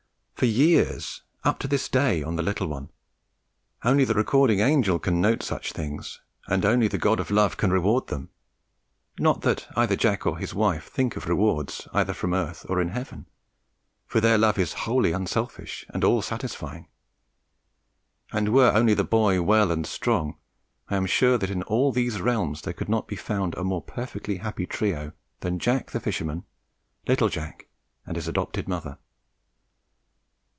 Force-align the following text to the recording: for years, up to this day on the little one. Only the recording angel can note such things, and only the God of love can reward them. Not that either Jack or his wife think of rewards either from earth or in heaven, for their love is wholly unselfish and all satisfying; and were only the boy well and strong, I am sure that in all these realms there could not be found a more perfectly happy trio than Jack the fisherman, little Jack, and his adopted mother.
for 0.35 0.47
years, 0.47 1.21
up 1.43 1.59
to 1.59 1.67
this 1.67 1.87
day 1.87 2.23
on 2.23 2.35
the 2.35 2.41
little 2.41 2.65
one. 2.65 2.89
Only 3.83 4.05
the 4.05 4.15
recording 4.15 4.59
angel 4.59 4.97
can 4.97 5.21
note 5.21 5.43
such 5.43 5.71
things, 5.71 6.19
and 6.47 6.65
only 6.65 6.87
the 6.87 6.97
God 6.97 7.19
of 7.19 7.29
love 7.29 7.57
can 7.57 7.69
reward 7.69 8.07
them. 8.07 8.29
Not 9.19 9.41
that 9.41 9.67
either 9.77 9.95
Jack 9.95 10.25
or 10.25 10.39
his 10.39 10.51
wife 10.55 10.87
think 10.89 11.15
of 11.15 11.27
rewards 11.27 11.87
either 11.93 12.15
from 12.15 12.33
earth 12.33 12.65
or 12.67 12.81
in 12.81 12.89
heaven, 12.89 13.27
for 14.07 14.19
their 14.19 14.39
love 14.39 14.57
is 14.57 14.73
wholly 14.89 15.11
unselfish 15.11 15.85
and 15.89 16.03
all 16.03 16.23
satisfying; 16.23 16.87
and 18.33 18.49
were 18.51 18.71
only 18.73 18.95
the 18.95 19.03
boy 19.03 19.43
well 19.43 19.71
and 19.71 19.85
strong, 19.85 20.37
I 20.89 20.95
am 20.97 21.05
sure 21.05 21.37
that 21.37 21.51
in 21.51 21.61
all 21.61 21.91
these 21.91 22.19
realms 22.19 22.63
there 22.63 22.73
could 22.73 22.89
not 22.89 23.07
be 23.07 23.15
found 23.15 23.53
a 23.53 23.63
more 23.63 23.83
perfectly 23.83 24.37
happy 24.37 24.65
trio 24.65 25.11
than 25.41 25.59
Jack 25.59 25.91
the 25.91 25.99
fisherman, 25.99 26.45
little 27.07 27.29
Jack, 27.29 27.67
and 28.07 28.15
his 28.15 28.27
adopted 28.27 28.67
mother. 28.67 28.97